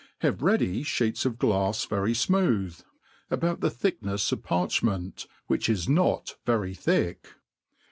Have 0.21 0.41
ready 0.41 0.81
(heets 0.81 1.27
of 1.27 1.37
glafs 1.37 1.87
very 1.87 2.13
fmooth, 2.13 2.83
about 3.29 3.61
the 3.61 3.69
thicknefs 3.69 4.33
Cff 4.35 4.41
parchment, 4.41 5.27
which 5.45 5.69
is 5.69 5.87
not 5.87 6.37
very 6.43 6.73
thick. 6.73 7.27